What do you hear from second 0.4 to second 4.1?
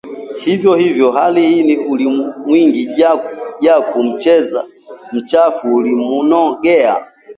Vivyo hivyo hali hii ilimwingia Jaku,